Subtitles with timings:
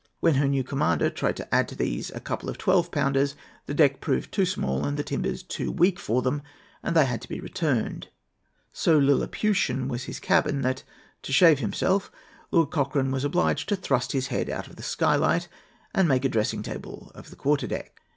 [0.19, 3.35] When her new commander tried to add to these a couple of 12 pounders,
[3.67, 6.41] the deck proved too small and the timbers too weak for them,
[6.81, 8.07] and they had to be returned.
[8.73, 10.81] So Lilliputian was his cabin, that,
[11.21, 12.11] to shave himself,
[12.49, 15.47] Lord Cochrane was obliged to thrust his head out of the skylight
[15.93, 18.01] and make a dressing table of the quarter deck.